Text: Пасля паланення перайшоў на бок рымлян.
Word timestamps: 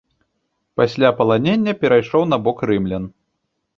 Пасля 0.79 1.11
паланення 1.21 1.75
перайшоў 1.83 2.27
на 2.33 2.37
бок 2.49 2.67
рымлян. 2.71 3.05